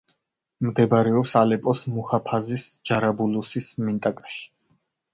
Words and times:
მდებარეობს 0.67 1.35
ალეპოს 1.41 1.85
მუჰაფაზის 1.97 2.67
ჯარაბულუსის 2.91 3.73
მინტაკაში. 3.87 4.47